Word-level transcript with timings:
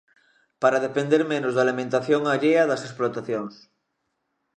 Para 0.61 0.83
depender 0.87 1.21
menos 1.33 1.53
da 1.53 1.61
alimentación 1.65 2.21
allea 2.25 2.63
das 2.69 2.85
explotacións. 2.87 3.55